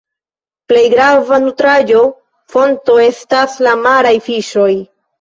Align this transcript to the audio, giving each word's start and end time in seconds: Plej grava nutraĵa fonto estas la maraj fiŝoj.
Plej 0.71 0.81
grava 0.93 1.39
nutraĵa 1.43 2.03
fonto 2.57 2.99
estas 3.13 3.63
la 3.69 3.79
maraj 3.87 4.19
fiŝoj. 4.31 4.71